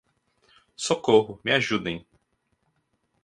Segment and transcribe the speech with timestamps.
[0.75, 2.03] Socorro, me ajudem!